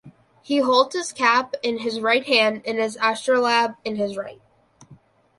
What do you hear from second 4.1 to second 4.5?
right.